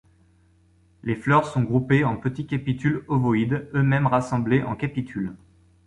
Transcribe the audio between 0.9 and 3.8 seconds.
Les fleurs sont groupées en petits capitules ovoïdes